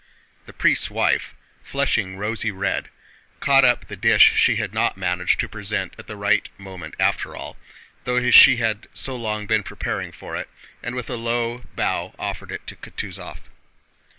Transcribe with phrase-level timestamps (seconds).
[0.47, 2.89] The priest's wife, flushing rosy red,
[3.39, 6.49] caught up the dish she had after all not managed to present at the right
[6.57, 6.95] moment,
[8.05, 10.49] though she had so long been preparing for it,
[10.81, 13.41] and with a low bow offered it to Kutúzov.